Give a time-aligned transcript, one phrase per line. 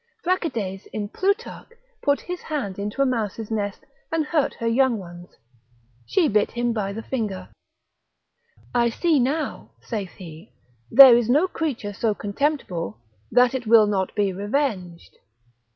[0.23, 1.69] Bracides, in Plutarch,
[2.01, 5.35] put his hand into a mouse's nest and hurt her young ones,
[6.07, 7.49] she bit him by the finger:
[8.73, 10.53] I see now (saith he)
[10.89, 12.97] there is no creature so contemptible,
[13.31, 15.17] that will not be revenged.